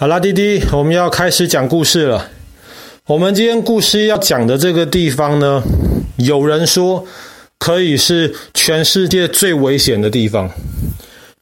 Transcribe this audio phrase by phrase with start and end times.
[0.00, 2.30] 好啦，弟弟，我们要开始讲故事了。
[3.06, 5.60] 我们今天故事要讲的这个地方呢，
[6.18, 7.04] 有人说
[7.58, 10.48] 可以是全世界最危险的地方。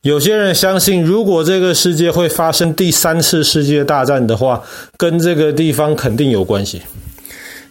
[0.00, 4.64] 有些人相信，如果这个世界会发生第三次世界大战的话，
[4.96, 6.80] 跟这个地方肯定有关系。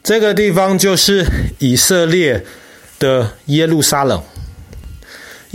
[0.03, 1.25] 这个地方就是
[1.57, 2.45] 以色列
[2.99, 4.21] 的耶路撒冷。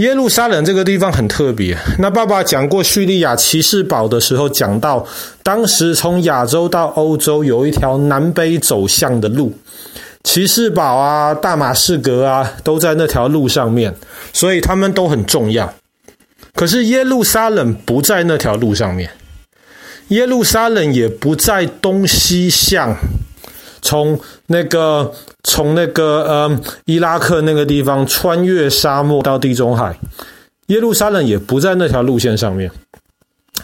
[0.00, 1.76] 耶路撒冷这个地方很特别。
[1.98, 5.06] 那爸爸讲过叙利亚骑士堡的时候，讲到
[5.42, 9.52] 当时从亚洲到欧洲有一条南北走向的路，
[10.24, 13.94] 骑士堡啊、大马士革啊都在那条路上面，
[14.32, 15.70] 所以他们都很重要。
[16.54, 19.10] 可是耶路撒冷不在那条路上面，
[20.08, 22.96] 耶路撒冷也不在东西向。
[23.82, 25.12] 从那个
[25.44, 29.98] 从那个呃伊拉克那个地方穿越沙漠到地中海，
[30.66, 32.70] 耶路撒冷也不在那条路线上面，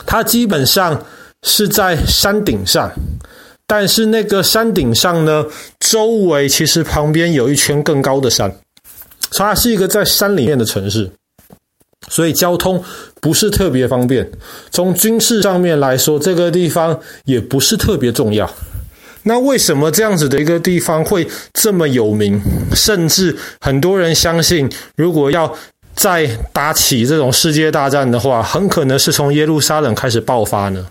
[0.07, 1.05] 它基本上
[1.43, 2.91] 是在山顶上，
[3.67, 5.45] 但是那个山顶上呢，
[5.81, 8.51] 周围其实旁边有一圈更高的山，
[9.31, 11.11] 所以它是一个在山里面的城市，
[12.09, 12.83] 所以交通
[13.21, 14.29] 不是特别方便。
[14.71, 18.51] 从军事上面来说，这个地方也不是特别重要。
[19.29, 22.41] 那为什么这样子的一个地方会这么有名？
[22.75, 25.53] 甚至很多人相信，如果要
[25.97, 30.87] 再打起这种世界大战的话，很可能是从耶路撒冷开始爆发呢？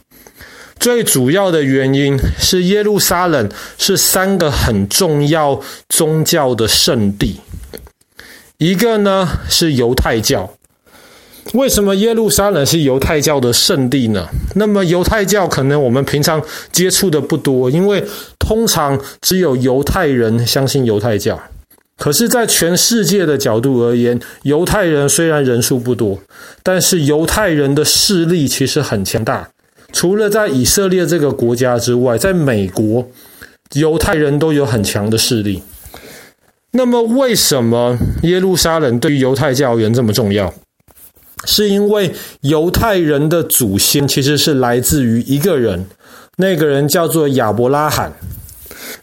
[0.78, 7.39] 最主要的原因是耶路撒冷是三个很重要宗教的圣地，
[8.58, 10.52] 一个呢是犹太教。
[11.53, 14.27] 为什么耶路撒冷是犹太教的圣地呢？
[14.55, 18.03] 那么犹太教可能我们平常接触的不多，因为
[18.39, 21.39] 通常只有犹太人相信犹太教。
[21.97, 26.19] 可是，在全世界的角度而言，犹太人虽然人数不多，
[26.61, 29.47] 但是犹太人的势力其实很强大。
[29.93, 33.07] 除了在以色列这个国家之外，在美国，
[33.75, 35.63] 犹太人都有很强的势力。
[36.71, 40.53] 那么，为什么耶路撒冷对于犹太教员这么重要？
[41.45, 45.85] 是因为犹太人的祖先其实是来自于一个人，
[46.38, 48.13] 那个人叫做亚伯拉罕。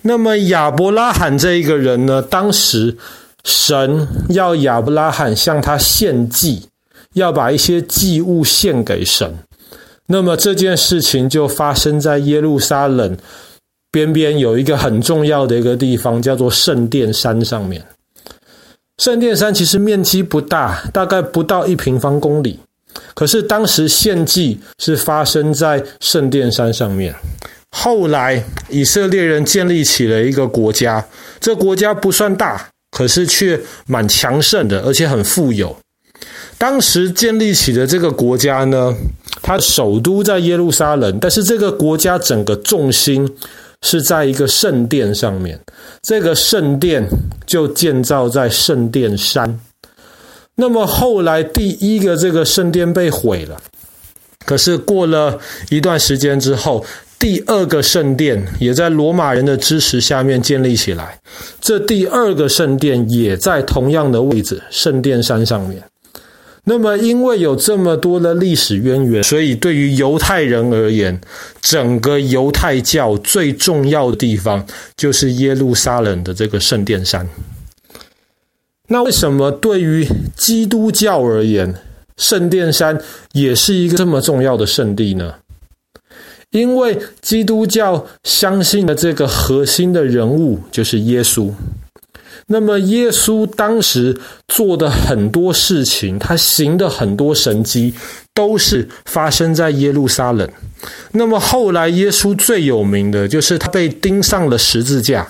[0.03, 2.97] 那么亚伯拉罕这一个人呢，当时
[3.45, 6.69] 神要亚伯拉罕向他献祭，
[7.15, 9.33] 要把一些祭物献给神。
[10.07, 13.17] 那么这件事情就发生在耶路撒冷
[13.91, 17.83] 边边有一个很重要的一个地方，叫做圣殿山上面。
[19.03, 22.61] 圣殿山其实面积不大，大概不到一平方公里。
[23.15, 27.13] 可是当时献祭是发生在圣殿山上面。
[27.73, 31.05] 后来以色列人建立起了一个国家，
[31.41, 35.77] 这国家不算大，可是却蛮强盛的，而且很富有。
[36.57, 38.95] 当时建立起的这个国家呢，
[39.43, 43.29] 它首都在耶路撒冷，但是这个国家整个重心。
[43.83, 45.61] 是在一个圣殿上面，
[46.03, 47.07] 这个圣殿
[47.47, 49.61] 就建造在圣殿山。
[50.55, 53.61] 那么后来第一个这个圣殿被毁了，
[54.45, 55.39] 可是过了
[55.71, 56.85] 一段时间之后，
[57.19, 61.19] 第二个圣殿也在罗马人的支持下面建立起来。
[61.61, 65.83] 这第二个圣殿也在同样的位置，圣殿山上面。
[66.65, 71.21] 那么，因为有这么多的历史渊源，所以对于犹太人而言，
[71.61, 74.65] 整个犹太教最重要的地方
[74.97, 77.29] 就是耶路撒冷的这个圣殿山。
[78.87, 80.07] 那为什么对于
[80.37, 81.75] 基督教而言，
[82.17, 83.01] 圣殿山
[83.33, 85.35] 也是一个这么重要的圣地呢？
[86.51, 91.51] 因为基督教相信的这个核心的人物就是耶稣。
[92.53, 94.15] 那么，耶稣当时
[94.47, 97.95] 做的很多事情，他行的很多神迹，
[98.35, 100.47] 都是发生在耶路撒冷。
[101.13, 105.27] 那么后来，耶稣最有名的就是他被钉上了十字架。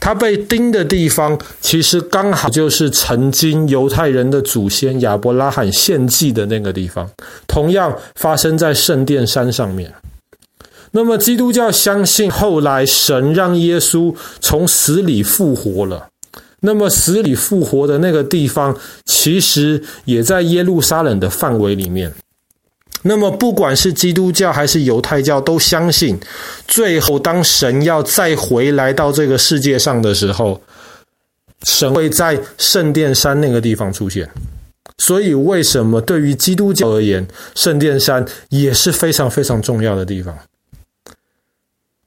[0.00, 7.08] 他被钉的地方，其实刚好就是曾经犹太人的祖先亚伯拉罕献祭的那个地方，
[7.46, 9.94] 同样发生在圣殿山上面。
[10.90, 16.08] 那么，基督教相信后来神让耶稣从死里复活了。
[16.64, 22.12] 那么死里复活的那个地方，其实也在耶路撒冷的范围里面。
[23.02, 26.16] 那么不管是基督教还是犹太教，都相信，
[26.68, 30.62] 最后当神要再回来到这个世界上的时候，
[31.64, 34.30] 神会在圣殿山那个地方出现。
[34.98, 37.26] 所以为什么对于基督教而言，
[37.56, 40.38] 圣殿山也是非常非常重要的地方？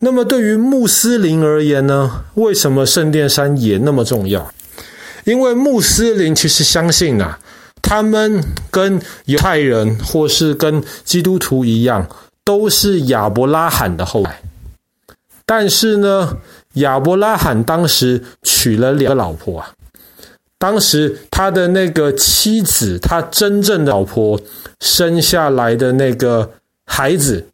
[0.05, 2.25] 那么对于穆斯林而言呢？
[2.35, 4.53] 为什么圣殿山也那么重要？
[5.23, 7.39] 因为穆斯林其实相信啊，
[7.81, 12.07] 他们跟犹太人或是跟基督徒一样，
[12.43, 14.43] 都是亚伯拉罕的后代。
[15.43, 16.37] 但是呢，
[16.73, 19.71] 亚伯拉罕当时娶了两个老婆啊。
[20.59, 24.39] 当时他的那个妻子，他真正的老婆
[24.79, 26.51] 生下来的那个
[26.85, 27.47] 孩子，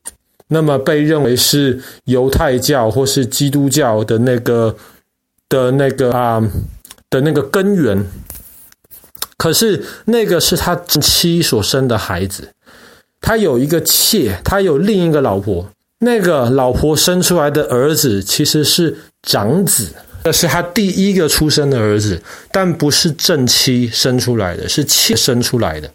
[0.54, 4.76] 那么被认为是犹太教或是基督教的那个
[5.48, 6.42] 的那个啊
[7.10, 8.06] 的那个根源。
[9.38, 12.50] 可是那个是他妻所生的孩子，
[13.22, 15.70] 他有一个妾，他有另一个老婆。
[16.00, 19.88] 那个老婆生出来的儿子其实是长子，
[20.24, 22.22] 这是他第一个出生的儿子，
[22.52, 25.90] 但不是正妻生出来的，是妾生出来的。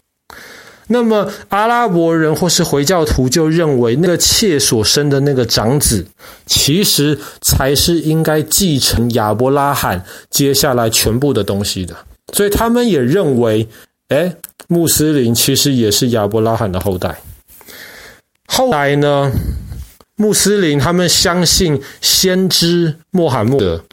[0.87, 6.05] 那么阿拉伯人或是回教徒就认为，那个妾所生的那个长子，
[6.45, 11.95] 其实才是应该继承亚伯拉罕接下来全部的东西的。
[12.33, 13.67] 所以他们也认为，
[14.09, 14.35] 诶，
[14.67, 17.19] 穆斯林其实也是亚伯拉罕的后代。
[18.47, 19.31] 后来呢？
[20.19, 23.83] 穆斯林他们相信先知穆罕默德，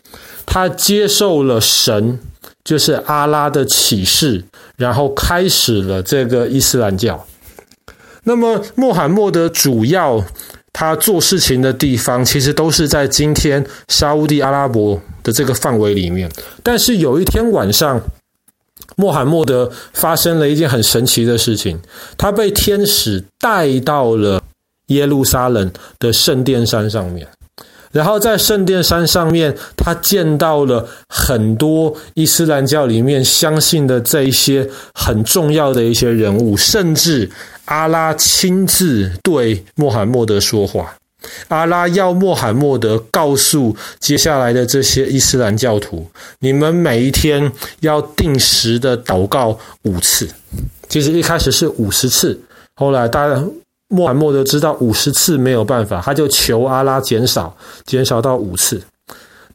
[0.47, 2.19] 他接受了神，
[2.65, 4.43] 就是阿拉的启示，
[4.77, 7.27] 然后开始了这个伊斯兰教。
[8.25, 10.25] 那么穆罕默德主要
[10.73, 16.31] 他做事情的地方，其实都是在今天沙乌地阿拉伯的这个范围里面。
[16.63, 18.01] 但是有一天晚上，
[18.97, 21.79] 穆罕默德发生了一件很神奇的事情，
[22.17, 24.43] 他被天使带到了。
[24.89, 27.27] 耶路撒冷的圣殿山上面，
[27.95, 37.31] 然后在圣殿山上面，他见到了很多伊斯兰教里面相信的这一些很重要的一些人物，甚至
[37.67, 40.97] 阿拉亲自对穆罕默德说话。
[41.47, 46.05] 阿拉要穆罕默德告诉接下来的这些伊斯兰教徒：
[46.41, 50.29] 你们每一天要定时的祷告五次。
[50.89, 52.39] 其实一开始是五十次，
[52.75, 53.41] 后来大家。
[53.95, 57.57] 穆罕默德知道五十次没有办法，他就求阿拉减少，
[57.87, 58.83] 减少到五次。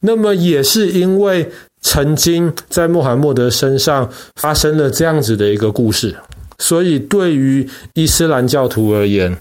[0.00, 1.46] 那么也是因为
[1.82, 6.16] 曾经在穆罕默德身上发生了这样子的一个故事，
[6.58, 9.36] 所以对于伊斯兰教徒而言，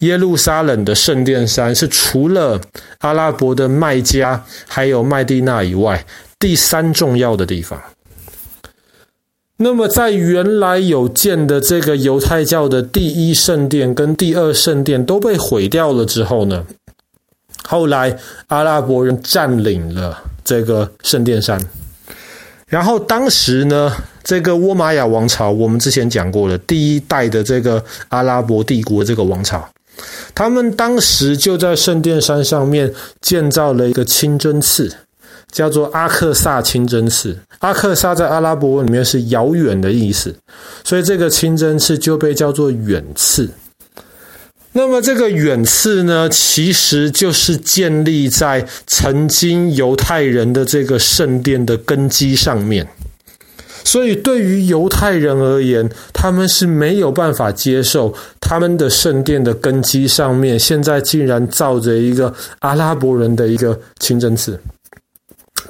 [0.00, 2.60] 耶路撒冷的圣殿山是除了
[2.98, 6.04] 阿拉伯的麦加还有麦地那以外
[6.40, 7.80] 第三重要的地方。
[9.58, 16.66] 那么，在原来有建的这个犹太教的第一圣殿跟第二圣殿都被毁掉了之后呢，
[17.64, 18.18] 后来
[18.48, 21.58] 阿拉伯人占领了这个圣殿山，
[22.68, 23.90] 然后当时呢，
[24.22, 29.66] 这个倭玛亚王朝，我们之前讲过了，第一代的这个阿拉伯帝国这个王朝，
[30.34, 32.92] 他们当时就在圣殿山上面
[33.22, 34.94] 建造了一个清真寺。
[35.56, 40.36] 叫做阿克萨清真寺，阿克萨在阿拉伯文里面是遥远的意思，
[40.84, 43.48] 所以这个清真寺就被叫做远寺。
[44.72, 52.86] 那么这个远寺呢，其实就是建立在曾经犹太人的这个圣殿的根基上面。
[53.82, 64.60] 所以对于犹太人而言，他们是没有办法接受他们的圣殿的根基上面现在竟然造着一个阿拉伯人的一个清真寺。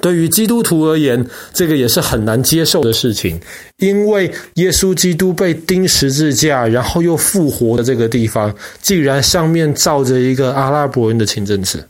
[0.01, 3.39] 对于基督徒而言，这个也是很难接受的事情，
[3.77, 11.83] 因为耶稣基督被钉十字架，然后又复活的这个地方，竟然上面罩着一个阿拉伯人的清真寺。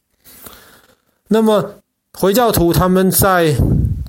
[1.28, 1.76] 那么
[2.14, 3.56] 回教徒他们在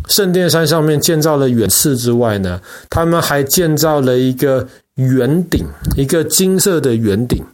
[0.09, 7.45] 圣殿山上面建造了远寺之外呢，他们还建造了一个圆顶，一个金色的圆顶。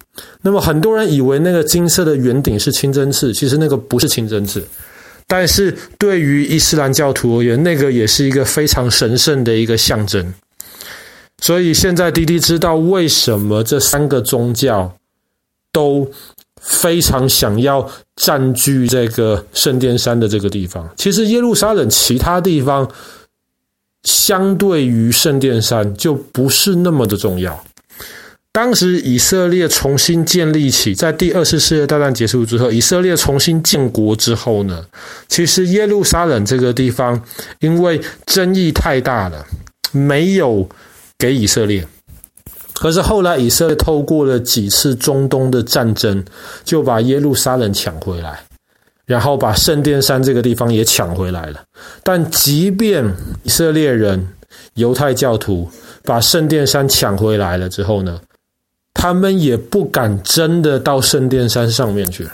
[0.43, 4.63] 那么很多人以为那个金色的圆顶是清真寺，其实那个不是清真寺。
[5.27, 10.35] 但是对于伊斯兰教徒而言，那个也是一个非常神圣的一个象征。
[11.39, 14.97] 所以现在滴滴知道为什么这三个宗教
[15.73, 16.11] 都
[16.61, 20.89] 非常想要占据这个圣殿山的这个地方。
[20.97, 22.89] 其实耶路撒冷其他地方
[24.05, 27.65] 相对于圣殿山就不是那么的重要。
[28.55, 34.87] 当时以色列重新建立起，在第二次世界大战结束之后，以色列重新建国之后呢，
[35.27, 37.21] 其实耶路撒冷这个地方
[37.59, 39.45] 因为争议太大了，
[39.91, 40.69] 没有
[41.19, 41.85] 给以色列。
[42.75, 46.25] 可是后来以色列透过了几次中东的战争，
[46.63, 48.39] 就把耶路撒冷抢回来，
[49.05, 51.61] 然后把圣殿山这个地方也抢回来了。
[52.05, 53.05] 但即便
[53.43, 54.25] 以色列人、
[54.75, 55.69] 犹太教徒
[56.05, 58.21] 把圣殿山抢回来了之后呢，
[58.95, 62.27] 他们也不敢真的到圣殿山上面去，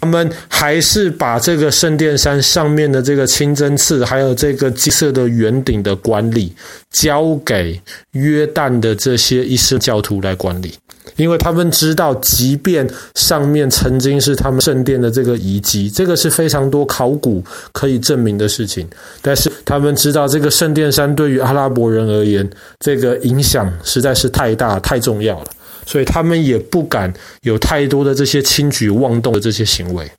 [0.00, 6.54] 他们还是把这个圣殿山上面的这个清真寺，还有这个金色的圆顶的管理，
[6.90, 7.78] 交给
[8.12, 10.72] 约旦的这些伊斯兰教徒来管理。
[11.16, 18.88] 因为他们知道，即便上面曾经是他们圣殿的这个遗迹，这个是非常多考古可以证明的事情。
[19.20, 22.48] 但是他们知道，这个圣殿山对于阿拉伯人而言，
[22.80, 25.46] 这个影响实在是太大、太重要了，
[25.86, 27.12] 所以他们也不敢
[27.42, 30.10] 有太多的这些轻举妄动的这些行为。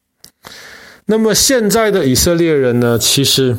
[1.06, 3.56] 那么现在的以色列人呢，其实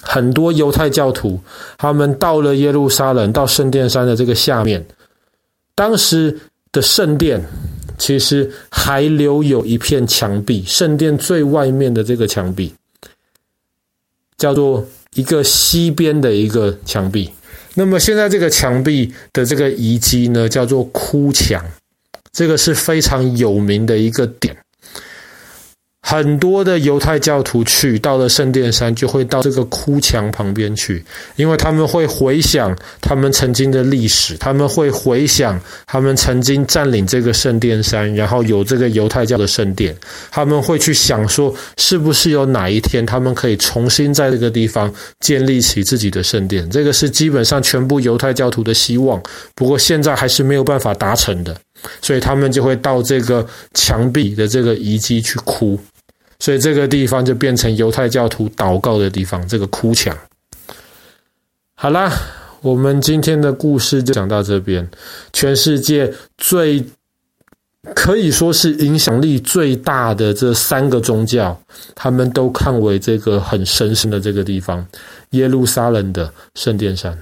[0.00, 1.40] 很多犹太教徒，
[1.78, 4.84] 他们到了耶路撒冷，到圣殿山的这个下面。
[5.74, 6.38] 当时
[6.72, 7.42] 的圣殿
[7.98, 12.74] 其实还留有一片墙壁，圣殿最外面的这个墙壁
[14.36, 17.30] 叫做一个西边的一个墙壁。
[17.78, 21.64] 那么现在这个墙壁的这个遗迹呢，叫做哭墙，
[22.32, 24.56] 这个是非常有名的一个点。
[26.10, 31.04] 很多的犹太教徒去到了圣殿山，就会到这个哭墙旁边去，
[31.36, 39.94] 因为他们会回想他们曾经的历史，他们会回想他们曾经占领这个圣殿山，然后有这个犹太教的圣殿，
[40.30, 46.70] 他们会去想说，是不是有哪一天他们可以重新在这个地方建立起自己的圣殿？
[46.70, 49.22] 这个是基本上全部犹太教徒的希望，
[49.54, 51.54] 不过现在还是没有办法达成的，
[52.00, 55.78] 所以他们就会到这个墙壁的这个遗迹去哭。
[56.38, 60.16] 所以这个地方就变成犹太教徒祷告的地方，这个哭墙。
[61.74, 62.12] 好啦，
[62.60, 64.88] 我们今天的故事就讲到这边。
[65.32, 66.84] 全世界最
[67.94, 71.56] 可以说是影响力最大的这三个宗教，
[71.94, 74.84] 他们都看为这个很神圣的这个地方——
[75.30, 77.16] 耶路撒冷的圣殿山。